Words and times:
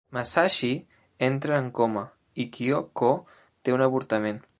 Masashi 0.17 0.69
entra 1.27 1.57
en 1.63 1.67
coma 1.81 2.03
i 2.45 2.49
Kyoko 2.55 3.13
té 3.63 3.77
un 3.77 3.85
avortament. 3.89 4.41